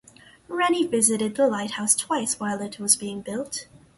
[0.47, 3.67] Rennie visited the lighthouse twice while it was being built.